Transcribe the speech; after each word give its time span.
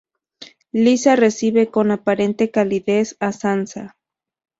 Lysa 0.71 1.15
recibe 1.15 1.69
con 1.69 1.91
aparente 1.91 2.49
calidez 2.49 3.15
a 3.19 3.31
Sansa. 3.31 3.97